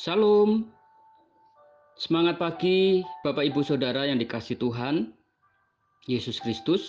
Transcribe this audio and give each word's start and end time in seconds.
Salam. 0.00 0.64
Semangat 1.92 2.40
pagi 2.40 3.04
Bapak 3.20 3.52
Ibu 3.52 3.60
Saudara 3.60 4.08
yang 4.08 4.16
dikasih 4.16 4.56
Tuhan 4.56 5.12
Yesus 6.08 6.40
Kristus. 6.40 6.88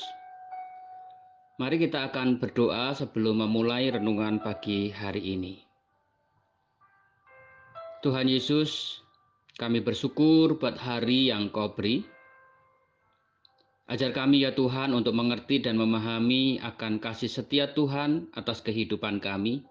Mari 1.59 1.75
kita 1.75 2.07
akan 2.07 2.39
berdoa 2.39 2.95
sebelum 2.95 3.43
memulai 3.43 3.91
renungan 3.91 4.39
pagi 4.39 4.95
hari 4.95 5.35
ini. 5.35 5.59
Tuhan 7.99 8.31
Yesus, 8.31 9.03
kami 9.59 9.83
bersyukur 9.83 10.55
buat 10.55 10.79
hari 10.79 11.35
yang 11.35 11.51
kau 11.51 11.67
beri. 11.75 12.07
Ajar 13.91 14.15
kami 14.15 14.47
ya 14.47 14.55
Tuhan 14.55 14.95
untuk 14.95 15.19
mengerti 15.19 15.59
dan 15.59 15.75
memahami 15.75 16.63
akan 16.63 17.03
kasih 17.03 17.27
setia 17.27 17.75
Tuhan 17.75 18.31
atas 18.31 18.63
kehidupan 18.63 19.19
kami 19.19 19.67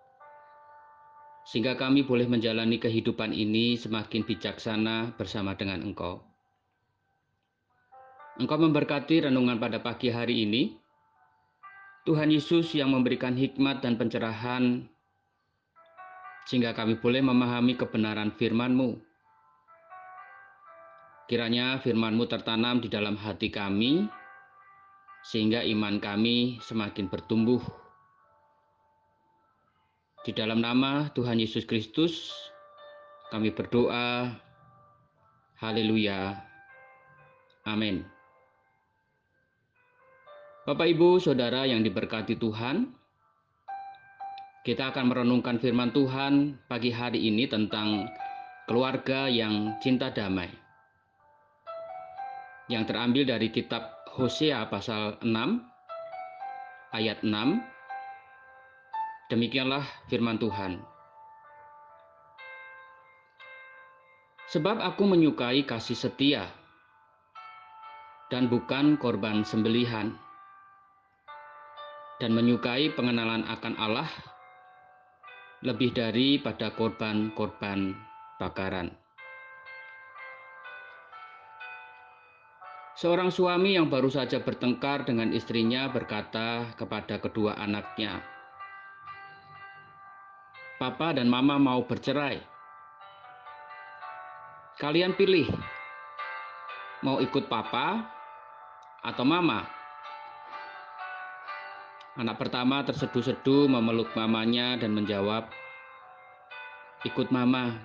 sehingga 1.50 1.74
kami 1.74 2.06
boleh 2.06 2.30
menjalani 2.30 2.78
kehidupan 2.78 3.34
ini 3.34 3.74
semakin 3.74 4.22
bijaksana 4.22 5.18
bersama 5.18 5.58
dengan 5.58 5.82
Engkau. 5.82 6.22
Engkau 8.38 8.54
memberkati 8.54 9.26
renungan 9.26 9.58
pada 9.58 9.82
pagi 9.82 10.14
hari 10.14 10.46
ini. 10.46 10.78
Tuhan 12.06 12.30
Yesus 12.30 12.70
yang 12.78 12.94
memberikan 12.94 13.34
hikmat 13.34 13.82
dan 13.82 13.98
pencerahan 13.98 14.86
sehingga 16.46 16.70
kami 16.70 17.02
boleh 17.02 17.18
memahami 17.18 17.74
kebenaran 17.74 18.30
firman-Mu. 18.30 19.02
Kiranya 21.26 21.82
firman-Mu 21.82 22.30
tertanam 22.30 22.78
di 22.78 22.86
dalam 22.86 23.18
hati 23.18 23.50
kami 23.50 24.06
sehingga 25.26 25.66
iman 25.66 25.98
kami 25.98 26.62
semakin 26.62 27.10
bertumbuh 27.10 27.79
di 30.20 30.36
dalam 30.36 30.60
nama 30.60 31.08
Tuhan 31.16 31.40
Yesus 31.40 31.64
Kristus, 31.64 32.28
kami 33.32 33.56
berdoa. 33.56 34.28
Haleluya. 35.56 36.36
Amin. 37.64 38.04
Bapak, 40.68 40.92
Ibu, 40.92 41.20
Saudara 41.24 41.64
yang 41.64 41.80
diberkati 41.80 42.36
Tuhan, 42.36 42.92
kita 44.60 44.92
akan 44.92 45.08
merenungkan 45.08 45.56
firman 45.56 45.88
Tuhan 45.96 46.60
pagi 46.68 46.92
hari 46.92 47.32
ini 47.32 47.48
tentang 47.48 48.04
keluarga 48.68 49.24
yang 49.24 49.80
cinta 49.80 50.12
damai. 50.12 50.52
Yang 52.68 52.92
terambil 52.92 53.24
dari 53.24 53.48
kitab 53.48 54.04
Hosea 54.20 54.68
pasal 54.68 55.16
6 55.24 55.26
ayat 56.92 57.24
6 57.24 57.79
Demikianlah 59.30 59.86
firman 60.10 60.42
Tuhan. 60.42 60.82
Sebab 64.50 64.82
aku 64.82 65.06
menyukai 65.06 65.62
kasih 65.62 65.94
setia 65.94 66.50
dan 68.26 68.50
bukan 68.50 68.98
korban 68.98 69.46
sembelihan 69.46 70.18
dan 72.18 72.34
menyukai 72.34 72.90
pengenalan 72.98 73.46
akan 73.46 73.78
Allah 73.78 74.10
lebih 75.62 75.94
daripada 75.94 76.74
korban-korban 76.74 77.94
bakaran. 78.42 78.90
Seorang 82.98 83.30
suami 83.30 83.78
yang 83.78 83.86
baru 83.86 84.10
saja 84.10 84.42
bertengkar 84.42 85.06
dengan 85.06 85.30
istrinya 85.30 85.86
berkata 85.88 86.74
kepada 86.74 87.22
kedua 87.22 87.56
anaknya, 87.56 88.39
papa 90.80 91.12
dan 91.12 91.28
mama 91.28 91.60
mau 91.60 91.84
bercerai. 91.84 92.40
Kalian 94.80 95.12
pilih 95.12 95.44
mau 97.04 97.20
ikut 97.20 97.52
papa 97.52 98.08
atau 99.04 99.28
mama. 99.28 99.68
Anak 102.16 102.40
pertama 102.40 102.80
terseduh-seduh 102.80 103.68
memeluk 103.68 104.08
mamanya 104.16 104.80
dan 104.80 104.96
menjawab, 104.96 105.52
"Ikut 107.04 107.28
mama." 107.28 107.76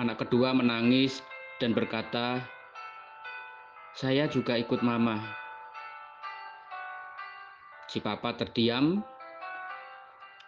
Anak 0.00 0.24
kedua 0.24 0.56
menangis 0.56 1.20
dan 1.60 1.76
berkata, 1.76 2.40
"Saya 3.92 4.24
juga 4.24 4.56
ikut 4.56 4.80
mama." 4.80 5.20
Si 7.92 8.00
papa 8.00 8.32
terdiam 8.32 9.04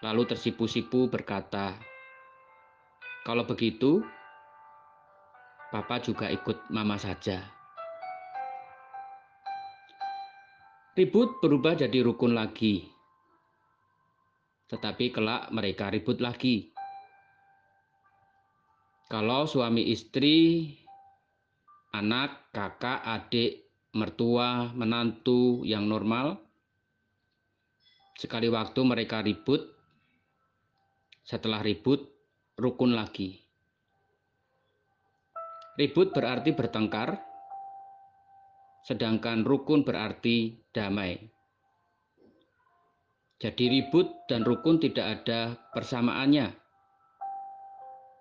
lalu 0.00 0.22
tersipu-sipu 0.26 1.06
berkata, 1.12 1.76
"Kalau 3.22 3.44
begitu, 3.44 4.02
Papa 5.70 6.00
juga 6.02 6.32
ikut 6.32 6.70
Mama 6.72 6.96
saja." 6.96 7.42
Ribut 10.94 11.42
berubah 11.42 11.74
jadi 11.74 12.06
rukun 12.06 12.38
lagi, 12.38 12.86
tetapi 14.70 15.10
kelak 15.10 15.50
mereka 15.50 15.90
ribut 15.90 16.22
lagi. 16.22 16.70
Kalau 19.10 19.50
suami 19.50 19.90
istri, 19.90 20.70
anak, 21.90 22.54
kakak, 22.54 23.02
adik, 23.02 23.74
mertua, 23.94 24.70
menantu 24.70 25.66
yang 25.66 25.90
normal, 25.90 26.38
sekali 28.14 28.46
waktu 28.46 28.80
mereka 28.86 29.22
ribut, 29.22 29.73
setelah 31.24 31.64
ribut, 31.64 32.04
rukun 32.60 32.92
lagi. 32.92 33.40
Ribut 35.80 36.12
berarti 36.12 36.52
bertengkar, 36.52 37.18
sedangkan 38.84 39.42
rukun 39.42 39.82
berarti 39.82 40.54
damai. 40.70 41.18
Jadi 43.40 43.64
ribut 43.66 44.28
dan 44.30 44.46
rukun 44.46 44.78
tidak 44.78 45.20
ada 45.20 45.58
persamaannya. 45.74 46.54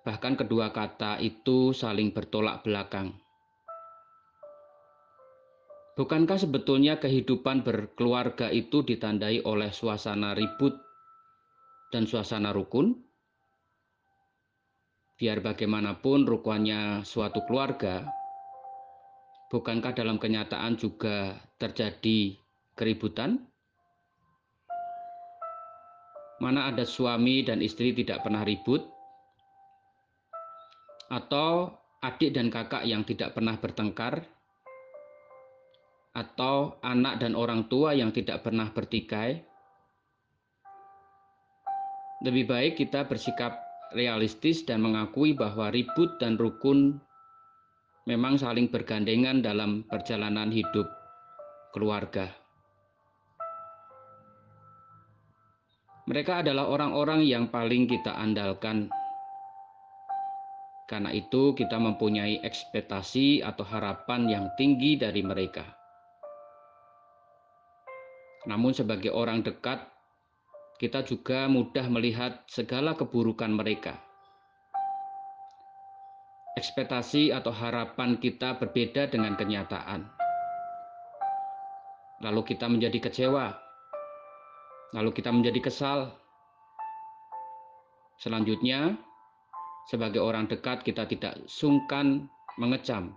Bahkan 0.03 0.33
kedua 0.35 0.73
kata 0.73 1.21
itu 1.21 1.71
saling 1.71 2.11
bertolak 2.11 2.65
belakang. 2.65 3.13
Bukankah 5.93 6.41
sebetulnya 6.41 6.97
kehidupan 6.97 7.61
berkeluarga 7.61 8.49
itu 8.49 8.81
ditandai 8.81 9.45
oleh 9.45 9.69
suasana 9.69 10.33
ribut 10.33 10.73
dan 11.93 12.09
suasana 12.09 12.49
rukun. 12.49 12.97
Biar 15.13 15.45
bagaimanapun 15.45 16.25
rukunnya 16.25 17.05
suatu 17.05 17.45
keluarga, 17.45 18.09
bukankah 19.53 19.93
dalam 19.93 20.17
kenyataan 20.17 20.73
juga 20.73 21.37
terjadi 21.61 22.33
keributan? 22.73 23.45
Mana 26.41 26.73
ada 26.73 26.81
suami 26.81 27.45
dan 27.45 27.61
istri 27.61 27.93
tidak 27.93 28.25
pernah 28.25 28.41
ribut, 28.41 28.83
atau 31.13 31.77
adik 32.01 32.33
dan 32.33 32.49
kakak 32.49 32.83
yang 32.83 33.05
tidak 33.05 33.37
pernah 33.37 33.55
bertengkar, 33.55 34.27
atau 36.17 36.81
anak 36.81 37.21
dan 37.21 37.37
orang 37.37 37.69
tua 37.69 37.95
yang 37.95 38.09
tidak 38.11 38.43
pernah 38.43 38.73
bertikai, 38.73 39.45
lebih 42.23 42.47
baik 42.47 42.79
kita 42.79 43.03
bersikap 43.03 43.59
realistis 43.91 44.63
dan 44.63 44.79
mengakui 44.79 45.35
bahwa 45.35 45.67
ribut 45.69 46.16
dan 46.23 46.39
rukun 46.39 46.97
memang 48.07 48.39
saling 48.39 48.72
bergandengan 48.72 49.44
dalam 49.44 49.84
perjalanan 49.91 50.47
hidup 50.47 50.88
keluarga. 51.75 52.31
Mereka 56.03 56.44
adalah 56.44 56.68
orang-orang 56.68 57.24
yang 57.24 57.47
paling 57.47 57.88
kita 57.88 58.12
andalkan. 58.12 58.92
Karena 60.83 61.15
itu, 61.15 61.56
kita 61.56 61.80
mempunyai 61.80 62.44
ekspektasi 62.44 63.39
atau 63.39 63.63
harapan 63.63 64.27
yang 64.27 64.45
tinggi 64.59 65.00
dari 65.00 65.24
mereka. 65.24 65.63
Namun, 68.51 68.75
sebagai 68.75 69.15
orang 69.15 69.47
dekat, 69.47 69.80
kita 70.83 71.00
juga 71.07 71.47
mudah 71.47 71.88
melihat 71.88 72.44
segala 72.44 72.91
keburukan 72.91 73.47
mereka. 73.47 74.03
Ekspektasi 76.59 77.31
atau 77.31 77.56
harapan 77.56 78.19
kita 78.19 78.59
berbeda 78.59 79.07
dengan 79.07 79.39
kenyataan. 79.39 80.12
Lalu 82.19 82.41
kita 82.51 82.68
menjadi 82.68 83.00
kecewa. 83.00 83.56
Lalu 84.91 85.15
kita 85.15 85.31
menjadi 85.31 85.63
kesal. 85.63 86.19
Selanjutnya, 88.19 89.00
sebagai 89.88 90.19
orang 90.19 90.51
dekat 90.51 90.83
kita 90.83 91.07
tidak 91.07 91.39
sungkan 91.47 92.27
mengecam. 92.59 93.15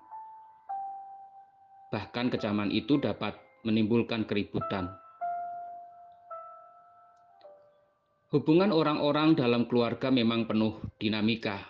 Bahkan 1.90 2.30
kecaman 2.30 2.70
itu 2.70 3.02
dapat 3.02 3.34
menimbulkan 3.66 4.22
keributan. 4.22 4.86
Hubungan 8.26 8.74
orang-orang 8.74 9.38
dalam 9.38 9.70
keluarga 9.70 10.10
memang 10.10 10.50
penuh 10.50 10.82
dinamika. 10.98 11.62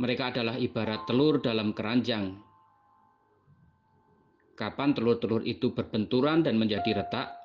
Mereka 0.00 0.32
adalah 0.32 0.56
ibarat 0.56 1.04
telur 1.04 1.44
dalam 1.44 1.76
keranjang. 1.76 2.40
Kapan 4.56 4.96
telur-telur 4.96 5.44
itu 5.44 5.76
berbenturan 5.76 6.40
dan 6.40 6.56
menjadi 6.56 7.04
retak? 7.04 7.36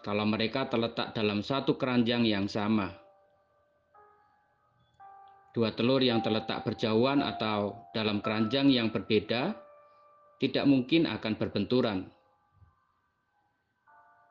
Kalau 0.00 0.24
mereka 0.24 0.72
terletak 0.72 1.12
dalam 1.12 1.44
satu 1.44 1.76
keranjang 1.76 2.24
yang 2.24 2.48
sama. 2.48 2.88
Dua 5.52 5.76
telur 5.76 6.00
yang 6.00 6.24
terletak 6.24 6.64
berjauhan 6.64 7.20
atau 7.20 7.84
dalam 7.92 8.24
keranjang 8.24 8.72
yang 8.72 8.88
berbeda 8.88 9.52
tidak 10.40 10.64
mungkin 10.64 11.04
akan 11.04 11.36
berbenturan 11.36 12.08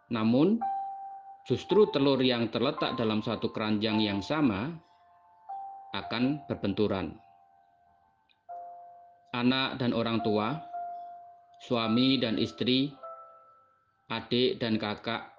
namun, 0.10 0.58
justru 1.46 1.90
telur 1.94 2.22
yang 2.22 2.50
terletak 2.50 2.98
dalam 2.98 3.22
satu 3.22 3.54
keranjang 3.54 4.02
yang 4.02 4.22
sama 4.22 4.74
akan 5.94 6.46
berbenturan. 6.46 7.18
Anak 9.34 9.78
dan 9.78 9.94
orang 9.94 10.26
tua, 10.26 10.58
suami 11.62 12.18
dan 12.18 12.42
istri, 12.42 12.90
adik 14.10 14.58
dan 14.58 14.82
kakak, 14.82 15.30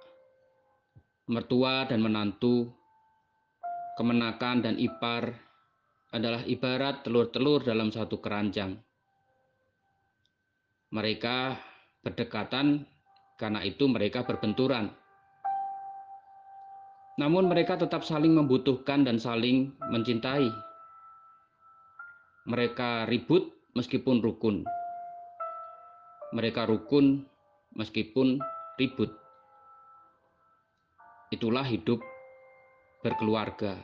mertua 1.27 1.91
dan 1.91 1.99
menantu, 2.03 2.71
kemenakan 3.99 4.63
dan 4.63 4.79
ipar 4.79 5.35
adalah 6.15 6.43
ibarat 6.47 7.03
telur-telur 7.07 7.63
dalam 7.63 7.91
satu 7.91 8.19
keranjang. 8.23 8.79
Mereka 10.91 11.55
berdekatan 12.03 12.83
karena 13.41 13.65
itu 13.65 13.89
mereka 13.89 14.29
berbenturan. 14.29 14.93
Namun 17.17 17.49
mereka 17.49 17.81
tetap 17.81 18.05
saling 18.05 18.37
membutuhkan 18.37 19.09
dan 19.09 19.17
saling 19.17 19.73
mencintai. 19.89 20.53
Mereka 22.45 23.09
ribut 23.09 23.49
meskipun 23.73 24.21
rukun. 24.21 24.69
Mereka 26.37 26.69
rukun 26.69 27.25
meskipun 27.77 28.45
ribut. 28.77 29.09
Itulah 31.33 31.65
hidup 31.65 32.05
berkeluarga. 33.01 33.81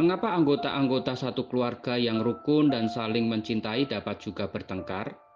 Mengapa 0.00 0.32
anggota-anggota 0.32 1.12
satu 1.12 1.44
keluarga 1.44 2.00
yang 2.00 2.24
rukun 2.24 2.72
dan 2.72 2.88
saling 2.88 3.28
mencintai 3.28 3.84
dapat 3.84 4.16
juga 4.16 4.48
bertengkar? 4.48 5.29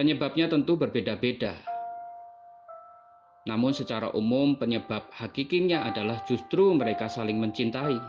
Penyebabnya 0.00 0.48
tentu 0.48 0.80
berbeda-beda. 0.80 1.60
Namun 3.44 3.76
secara 3.76 4.08
umum 4.16 4.56
penyebab 4.56 5.12
hakikinya 5.12 5.84
adalah 5.84 6.24
justru 6.24 6.72
mereka 6.72 7.04
saling 7.04 7.36
mencintai. 7.36 8.00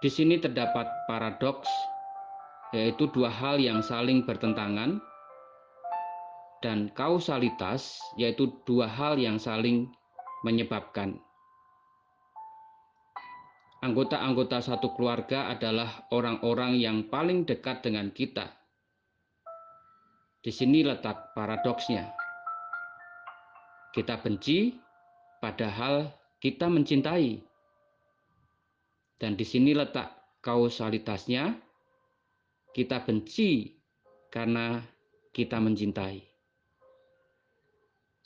Di 0.00 0.08
sini 0.08 0.40
terdapat 0.40 0.88
paradoks, 1.04 1.68
yaitu 2.72 3.12
dua 3.12 3.28
hal 3.28 3.60
yang 3.60 3.84
saling 3.84 4.24
bertentangan, 4.24 4.96
dan 6.64 6.88
kausalitas, 6.96 8.00
yaitu 8.16 8.56
dua 8.64 8.88
hal 8.88 9.20
yang 9.20 9.36
saling 9.36 9.92
menyebabkan. 10.40 11.20
Anggota-anggota 13.84 14.56
satu 14.64 14.96
keluarga 14.96 15.52
adalah 15.52 16.08
orang-orang 16.08 16.80
yang 16.80 17.12
paling 17.12 17.44
dekat 17.44 17.84
dengan 17.84 18.08
kita 18.08 18.56
di 20.46 20.54
sini 20.54 20.86
letak 20.86 21.34
paradoksnya. 21.34 22.06
Kita 23.90 24.14
benci, 24.22 24.78
padahal 25.42 26.06
kita 26.38 26.70
mencintai. 26.70 27.42
Dan 29.18 29.34
di 29.34 29.42
sini 29.42 29.74
letak 29.74 30.38
kausalitasnya. 30.46 31.50
Kita 32.70 33.02
benci 33.02 33.74
karena 34.30 34.78
kita 35.34 35.58
mencintai. 35.58 36.22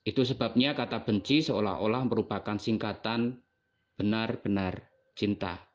Itu 0.05 0.20
sebabnya 0.28 0.76
kata 0.76 1.00
benci 1.00 1.40
seolah-olah 1.40 2.05
merupakan 2.05 2.61
singkatan 2.61 3.40
benar-benar 3.96 4.93
cinta. 5.16 5.69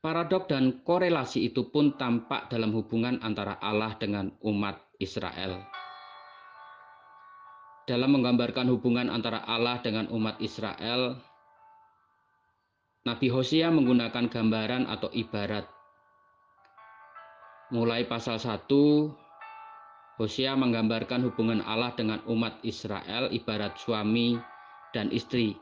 Paradok 0.00 0.48
dan 0.48 0.80
korelasi 0.80 1.52
itu 1.52 1.68
pun 1.68 1.92
tampak 2.00 2.48
dalam 2.48 2.72
hubungan 2.72 3.20
antara 3.20 3.60
Allah 3.60 3.92
dengan 4.00 4.32
umat 4.40 4.80
Israel. 4.96 5.60
Dalam 7.84 8.16
menggambarkan 8.16 8.64
hubungan 8.72 9.12
antara 9.12 9.44
Allah 9.44 9.76
dengan 9.84 10.08
umat 10.08 10.40
Israel, 10.40 11.20
Nabi 13.04 13.28
Hosea 13.28 13.68
menggunakan 13.68 14.32
gambaran 14.32 14.88
atau 14.88 15.12
ibarat. 15.12 15.68
Mulai 17.68 18.08
pasal 18.08 18.40
1, 18.40 18.56
Hosea 20.16 20.56
menggambarkan 20.56 21.28
hubungan 21.28 21.60
Allah 21.60 21.92
dengan 21.92 22.24
umat 22.24 22.56
Israel 22.64 23.28
ibarat 23.36 23.76
suami 23.76 24.40
dan 24.96 25.12
istri 25.12 25.60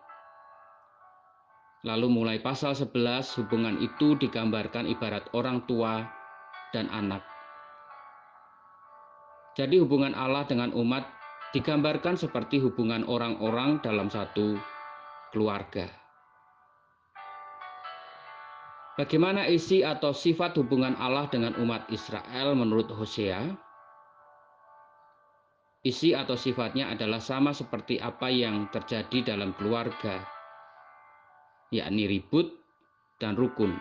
Lalu 1.89 2.05
mulai 2.13 2.37
pasal 2.37 2.77
11 2.77 2.93
hubungan 3.41 3.81
itu 3.81 4.13
digambarkan 4.21 4.85
ibarat 4.85 5.25
orang 5.33 5.65
tua 5.65 6.05
dan 6.77 6.85
anak. 6.93 7.25
Jadi 9.57 9.81
hubungan 9.81 10.13
Allah 10.13 10.45
dengan 10.45 10.77
umat 10.77 11.09
digambarkan 11.57 12.21
seperti 12.21 12.61
hubungan 12.61 13.09
orang-orang 13.09 13.81
dalam 13.81 14.13
satu 14.13 14.61
keluarga. 15.33 15.89
Bagaimana 19.01 19.49
isi 19.49 19.81
atau 19.81 20.13
sifat 20.13 20.61
hubungan 20.61 20.93
Allah 21.01 21.25
dengan 21.33 21.57
umat 21.57 21.89
Israel 21.89 22.53
menurut 22.53 22.93
Hosea? 22.93 23.49
Isi 25.89 26.13
atau 26.13 26.37
sifatnya 26.37 26.93
adalah 26.93 27.25
sama 27.25 27.57
seperti 27.57 27.97
apa 27.97 28.29
yang 28.29 28.69
terjadi 28.69 29.33
dalam 29.33 29.57
keluarga 29.57 30.37
yakni 31.69 32.09
ribut 32.09 32.53
dan 33.21 33.37
rukun. 33.37 33.77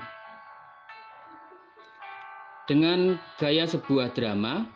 Dengan 2.67 3.15
gaya 3.39 3.63
sebuah 3.63 4.11
drama, 4.11 4.67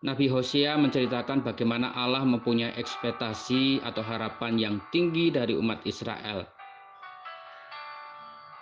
Nabi 0.00 0.32
Hosea 0.32 0.80
menceritakan 0.80 1.44
bagaimana 1.44 1.92
Allah 1.92 2.24
mempunyai 2.24 2.72
ekspektasi 2.76 3.84
atau 3.84 4.00
harapan 4.00 4.56
yang 4.56 4.76
tinggi 4.88 5.28
dari 5.28 5.52
umat 5.56 5.84
Israel. 5.84 6.48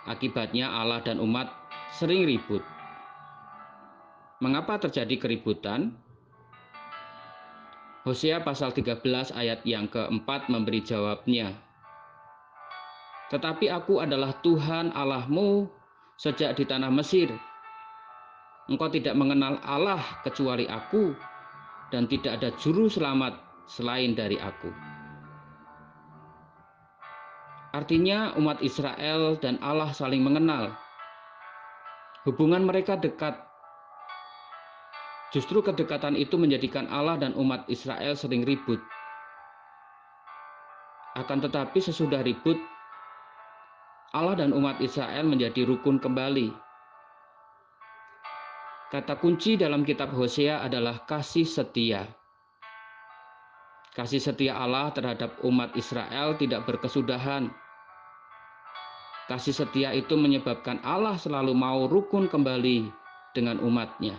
Akibatnya 0.07 0.71
Allah 0.71 0.99
dan 1.03 1.19
umat 1.19 1.51
sering 1.95 2.27
ribut. 2.27 2.63
Mengapa 4.39 4.79
terjadi 4.79 5.19
keributan? 5.19 5.95
Hosea 8.07 8.39
pasal 8.39 8.71
13 8.71 9.35
ayat 9.35 9.63
yang 9.67 9.91
keempat 9.91 10.47
memberi 10.47 10.79
jawabnya. 10.79 11.68
Tetapi 13.29 13.69
aku 13.69 14.01
adalah 14.01 14.33
Tuhan 14.41 14.89
Allahmu 14.93 15.69
sejak 16.17 16.57
di 16.57 16.65
tanah 16.65 16.89
Mesir. 16.89 17.29
Engkau 18.69 18.89
tidak 18.89 19.17
mengenal 19.17 19.57
Allah 19.65 20.01
kecuali 20.21 20.69
aku, 20.69 21.13
dan 21.89 22.05
tidak 22.05 22.37
ada 22.41 22.49
juru 22.61 22.85
selamat 22.85 23.37
selain 23.65 24.13
dari 24.13 24.37
aku. 24.37 24.69
Artinya, 27.69 28.33
umat 28.37 28.65
Israel 28.65 29.37
dan 29.37 29.61
Allah 29.61 29.93
saling 29.93 30.25
mengenal. 30.25 30.73
Hubungan 32.25 32.65
mereka 32.65 32.97
dekat. 32.97 33.37
Justru 35.29 35.61
kedekatan 35.61 36.17
itu 36.17 36.33
menjadikan 36.41 36.89
Allah 36.89 37.21
dan 37.21 37.37
umat 37.37 37.69
Israel 37.69 38.17
sering 38.17 38.41
ribut. 38.41 38.81
Akan 41.13 41.45
tetapi, 41.45 41.77
sesudah 41.77 42.25
ribut, 42.25 42.57
Allah 44.09 44.41
dan 44.41 44.57
umat 44.57 44.81
Israel 44.81 45.21
menjadi 45.29 45.69
rukun 45.69 46.01
kembali. 46.01 46.49
Kata 48.89 49.21
kunci 49.21 49.53
dalam 49.53 49.85
kitab 49.85 50.09
Hosea 50.17 50.65
adalah 50.65 51.05
kasih 51.05 51.45
setia. 51.45 52.09
Kasih 53.93 54.17
setia 54.17 54.57
Allah 54.57 54.89
terhadap 54.89 55.37
umat 55.45 55.77
Israel 55.77 56.33
tidak 56.41 56.65
berkesudahan. 56.65 57.53
Kasih 59.29 59.53
setia 59.53 59.93
itu 59.93 60.17
menyebabkan 60.17 60.81
Allah 60.81 61.13
selalu 61.21 61.53
mau 61.53 61.85
rukun 61.85 62.25
kembali 62.25 62.89
dengan 63.37 63.61
umatnya. 63.61 64.17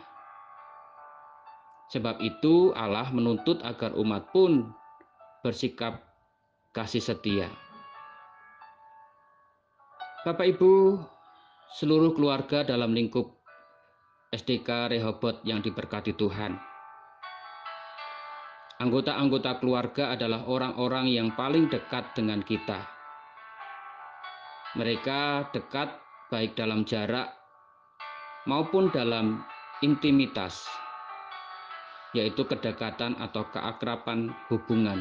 Sebab 1.90 2.22
itu 2.22 2.70
Allah 2.78 3.10
menuntut 3.10 3.58
agar 3.66 3.90
umat 3.98 4.30
pun 4.30 4.70
bersikap 5.42 5.98
kasih 6.70 7.02
setia. 7.02 7.50
Bapak 10.20 10.52
Ibu, 10.52 11.00
seluruh 11.80 12.12
keluarga 12.12 12.60
dalam 12.60 12.92
lingkup 12.92 13.40
SDK 14.28 14.92
Rehobot 14.92 15.40
yang 15.48 15.64
diberkati 15.64 16.12
Tuhan. 16.12 16.60
Anggota-anggota 18.84 19.56
keluarga 19.64 20.12
adalah 20.12 20.44
orang-orang 20.44 21.08
yang 21.08 21.32
paling 21.32 21.72
dekat 21.72 22.12
dengan 22.12 22.44
kita. 22.44 22.84
Mereka 24.76 25.56
dekat 25.56 25.88
baik 26.28 26.52
dalam 26.52 26.84
jarak 26.84 27.32
maupun 28.44 28.92
dalam 28.92 29.40
intimitas, 29.80 30.68
yaitu 32.12 32.44
kedekatan 32.44 33.16
atau 33.24 33.48
keakraban 33.48 34.36
hubungan. 34.52 35.00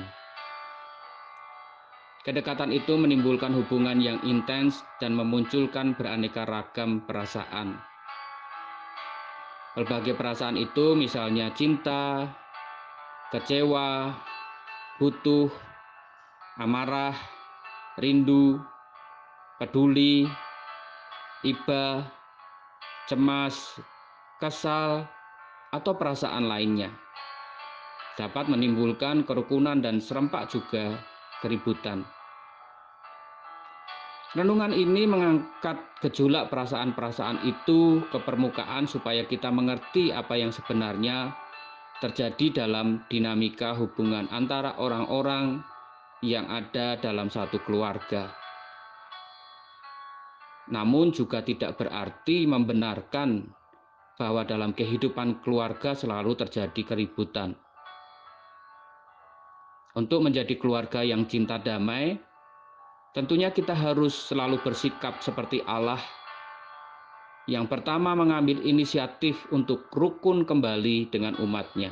Kedekatan 2.30 2.70
itu 2.70 2.94
menimbulkan 2.94 3.50
hubungan 3.58 3.98
yang 3.98 4.22
intens 4.22 4.86
dan 5.02 5.18
memunculkan 5.18 5.98
beraneka 5.98 6.46
ragam 6.46 7.02
perasaan. 7.02 7.74
Berbagai 9.74 10.14
perasaan 10.14 10.54
itu 10.54 10.94
misalnya 10.94 11.50
cinta, 11.58 12.30
kecewa, 13.34 14.14
butuh, 15.02 15.50
amarah, 16.62 17.18
rindu, 17.98 18.62
peduli, 19.58 20.30
iba, 21.42 22.14
cemas, 23.10 23.82
kesal, 24.38 25.10
atau 25.74 25.98
perasaan 25.98 26.46
lainnya. 26.46 26.94
Dapat 28.22 28.54
menimbulkan 28.54 29.26
kerukunan 29.26 29.82
dan 29.82 29.98
serempak 29.98 30.54
juga 30.54 30.94
keributan. 31.42 32.19
Renungan 34.30 34.78
ini 34.78 35.10
mengangkat 35.10 35.98
gejolak 36.06 36.54
perasaan-perasaan 36.54 37.50
itu 37.50 38.06
ke 38.14 38.22
permukaan 38.22 38.86
supaya 38.86 39.26
kita 39.26 39.50
mengerti 39.50 40.14
apa 40.14 40.38
yang 40.38 40.54
sebenarnya 40.54 41.34
terjadi 41.98 42.62
dalam 42.62 43.02
dinamika 43.10 43.74
hubungan 43.74 44.30
antara 44.30 44.78
orang-orang 44.78 45.66
yang 46.22 46.46
ada 46.46 47.02
dalam 47.02 47.34
satu 47.34 47.58
keluarga. 47.66 48.30
Namun 50.70 51.10
juga 51.10 51.42
tidak 51.42 51.82
berarti 51.82 52.46
membenarkan 52.46 53.50
bahwa 54.14 54.46
dalam 54.46 54.78
kehidupan 54.78 55.42
keluarga 55.42 55.98
selalu 55.98 56.38
terjadi 56.38 56.82
keributan. 56.86 57.58
Untuk 59.98 60.22
menjadi 60.22 60.54
keluarga 60.54 61.02
yang 61.02 61.26
cinta 61.26 61.58
damai, 61.58 62.29
tentunya 63.18 63.50
kita 63.50 63.74
harus 63.74 64.14
selalu 64.14 64.62
bersikap 64.62 65.22
seperti 65.22 65.62
Allah 65.66 66.00
yang 67.50 67.66
pertama 67.66 68.14
mengambil 68.14 68.62
inisiatif 68.62 69.50
untuk 69.50 69.90
rukun 69.90 70.46
kembali 70.46 71.10
dengan 71.10 71.34
umatnya. 71.42 71.90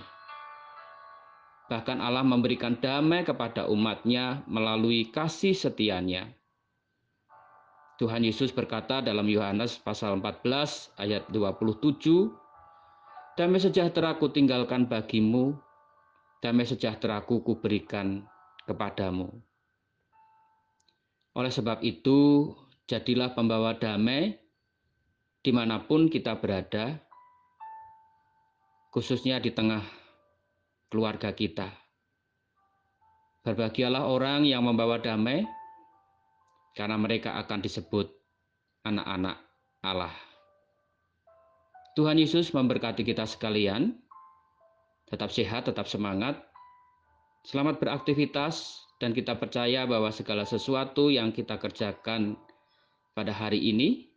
Bahkan 1.68 1.98
Allah 1.98 2.22
memberikan 2.22 2.78
damai 2.78 3.26
kepada 3.26 3.66
umatnya 3.66 4.46
melalui 4.46 5.10
kasih 5.10 5.58
setianya. 5.58 6.30
Tuhan 7.98 8.22
Yesus 8.22 8.54
berkata 8.54 9.02
dalam 9.02 9.26
Yohanes 9.26 9.82
pasal 9.82 10.22
14 10.22 10.94
ayat 11.02 11.26
27, 11.34 12.30
Damai 13.34 13.58
sejahtera 13.58 14.14
ku 14.22 14.30
tinggalkan 14.30 14.86
bagimu, 14.86 15.58
damai 16.46 16.70
sejahtera 16.70 17.26
ku 17.26 17.42
kuberikan 17.42 18.22
kepadamu. 18.70 19.47
Oleh 21.38 21.54
sebab 21.54 21.86
itu, 21.86 22.50
jadilah 22.90 23.38
pembawa 23.38 23.78
damai 23.78 24.42
di 25.46 25.54
mana 25.54 25.86
pun 25.86 26.10
kita 26.10 26.42
berada, 26.42 26.98
khususnya 28.90 29.38
di 29.38 29.54
tengah 29.54 29.86
keluarga 30.90 31.30
kita. 31.30 31.70
Berbahagialah 33.46 34.10
orang 34.10 34.50
yang 34.50 34.66
membawa 34.66 34.98
damai, 34.98 35.46
karena 36.74 36.98
mereka 36.98 37.38
akan 37.38 37.62
disebut 37.62 38.10
anak-anak 38.82 39.38
Allah. 39.86 40.12
Tuhan 41.94 42.18
Yesus 42.18 42.50
memberkati 42.50 43.06
kita 43.06 43.30
sekalian. 43.30 43.94
Tetap 45.08 45.32
sehat, 45.32 45.70
tetap 45.70 45.88
semangat. 45.88 46.36
Selamat 47.48 47.80
beraktivitas 47.80 48.87
dan 48.98 49.14
kita 49.14 49.38
percaya 49.38 49.86
bahwa 49.86 50.10
segala 50.10 50.46
sesuatu 50.46 51.14
yang 51.14 51.30
kita 51.30 51.62
kerjakan 51.62 52.38
pada 53.14 53.34
hari 53.34 53.62
ini 53.62 54.10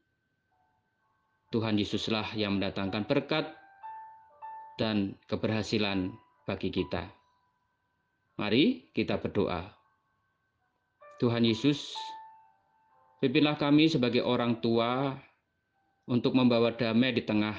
Tuhan 1.50 1.76
Yesuslah 1.76 2.32
yang 2.38 2.56
mendatangkan 2.56 3.04
berkat 3.04 3.50
dan 4.78 5.18
keberhasilan 5.28 6.14
bagi 6.46 6.72
kita. 6.72 7.10
Mari 8.40 8.88
kita 8.96 9.20
berdoa. 9.20 9.68
Tuhan 11.20 11.44
Yesus, 11.44 11.92
pimpinlah 13.20 13.60
kami 13.60 13.92
sebagai 13.92 14.24
orang 14.24 14.64
tua 14.64 15.12
untuk 16.08 16.32
membawa 16.32 16.72
damai 16.72 17.12
di 17.12 17.20
tengah 17.20 17.52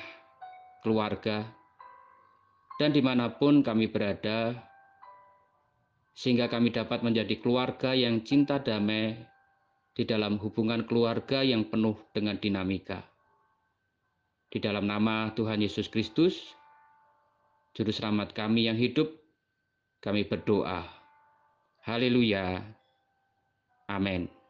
keluarga 0.81 1.45
dan 2.81 2.89
di 2.89 3.05
mana 3.05 3.29
pun 3.29 3.61
kami 3.61 3.85
berada, 3.93 4.57
sehingga 6.11 6.51
kami 6.51 6.75
dapat 6.75 7.03
menjadi 7.03 7.39
keluarga 7.39 7.95
yang 7.95 8.23
cinta 8.27 8.59
damai 8.59 9.15
di 9.95 10.03
dalam 10.07 10.39
hubungan 10.39 10.87
keluarga 10.87 11.43
yang 11.43 11.67
penuh 11.67 11.95
dengan 12.15 12.39
dinamika. 12.39 13.03
Di 14.51 14.59
dalam 14.59 14.83
nama 14.83 15.31
Tuhan 15.31 15.63
Yesus 15.63 15.87
Kristus, 15.87 16.35
Juru 17.71 17.91
Selamat 17.95 18.35
kami 18.35 18.67
yang 18.67 18.75
hidup, 18.75 19.07
kami 20.03 20.27
berdoa. 20.27 20.83
Haleluya. 21.87 22.59
Amin. 23.87 24.40